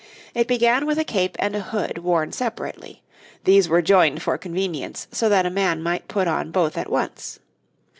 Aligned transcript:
It 0.33 0.47
began 0.47 0.87
with 0.87 0.97
a 0.97 1.03
cape 1.03 1.35
and 1.37 1.55
a 1.55 1.59
hood 1.59 1.99
worn 1.99 2.31
separately; 2.31 3.03
these 3.43 3.69
were 3.69 3.83
joined 3.83 4.23
for 4.23 4.35
convenience 4.35 5.07
so 5.11 5.29
that 5.29 5.45
a 5.45 5.51
man 5.51 5.83
might 5.83 6.07
put 6.07 6.27
on 6.27 6.49
both 6.49 6.75
at 6.75 6.89
once. 6.89 7.39